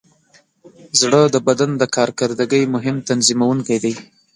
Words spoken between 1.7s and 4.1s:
د کارکردګۍ مهم تنظیموونکی دی.